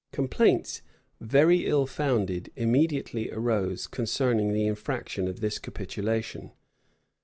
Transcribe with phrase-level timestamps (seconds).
[0.11, 0.81] Complaints,
[1.19, 6.49] very ill founded, immediately arose concerning the infraction of this capitulation.